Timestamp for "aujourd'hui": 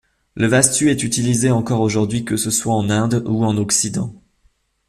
1.81-2.25